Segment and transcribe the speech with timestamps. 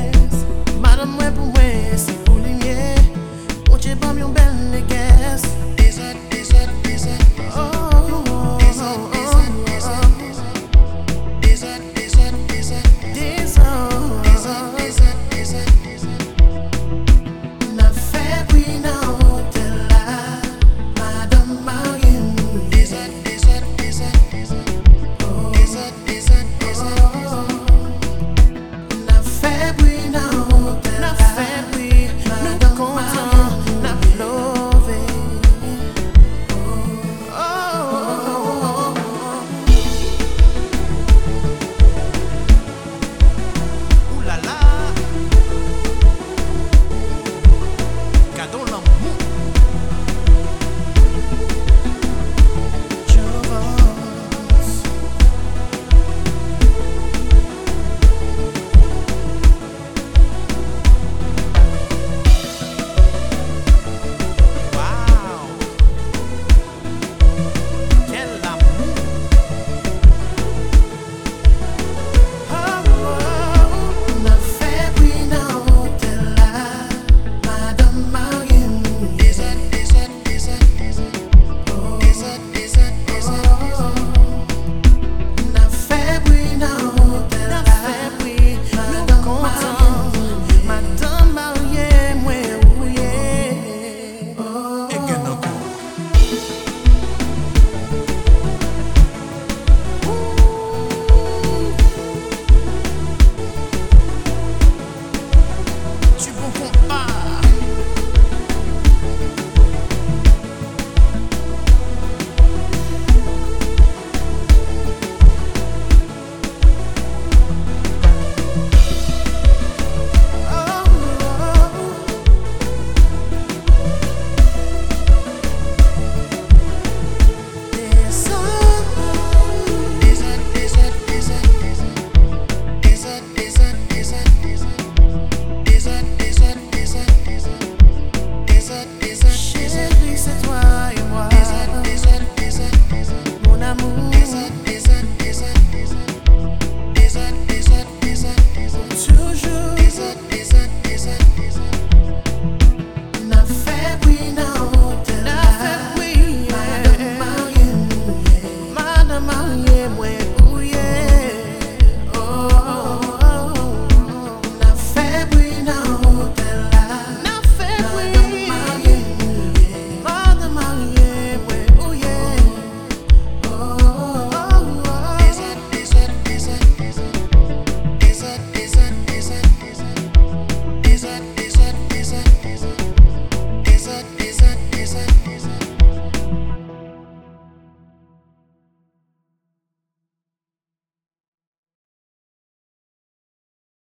[106.69, 107.20] Pumba.